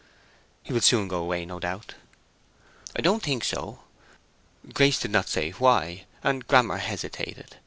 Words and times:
"He 0.63 0.73
will 0.73 0.81
soon 0.81 1.07
go 1.09 1.21
away, 1.21 1.45
no 1.45 1.59
doubt." 1.59 1.93
"I 2.95 3.01
don't 3.01 3.21
think 3.21 3.43
so." 3.43 3.83
Grace 4.73 4.99
did 4.99 5.11
not 5.11 5.29
say 5.29 5.51
"Why?" 5.51 6.05
and 6.23 6.47
Grammer 6.47 6.77
hesitated. 6.77 7.57